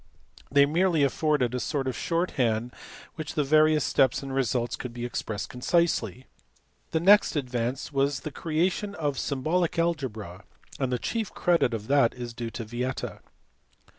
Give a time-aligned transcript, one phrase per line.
[0.49, 2.77] They merely afforded a sort of short hand by
[3.17, 6.25] which the various steps and results could be expressed concisely.
[6.89, 10.43] The next advance was the creation of symbolic algebra,
[10.79, 13.19] and the chief credit of that is due to Vieta.